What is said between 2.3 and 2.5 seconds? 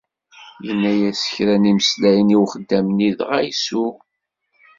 I